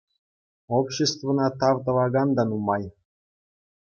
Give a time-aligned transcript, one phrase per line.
[0.77, 2.83] Обществӑна тав тӑвакан та нумай.